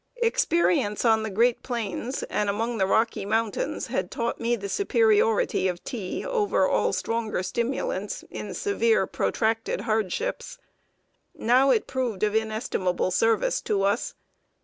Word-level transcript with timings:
Experience 0.23 1.05
on 1.05 1.21
the 1.21 1.29
great 1.29 1.61
Plains 1.61 2.23
and 2.23 2.49
among 2.49 2.79
the 2.79 2.87
Rocky 2.87 3.23
Mountains 3.23 3.85
had 3.85 4.09
taught 4.09 4.39
me 4.39 4.55
the 4.55 4.67
superiority 4.67 5.67
of 5.67 5.83
tea 5.83 6.25
over 6.25 6.67
all 6.67 6.91
stronger 6.91 7.43
stimulants 7.43 8.23
in 8.31 8.55
severe, 8.55 9.05
protracted 9.05 9.81
hardships. 9.81 10.57
Now 11.35 11.69
it 11.69 11.85
proved 11.85 12.23
of 12.23 12.33
inestimable 12.33 13.11
service 13.11 13.61
to 13.61 13.83
us. 13.83 14.15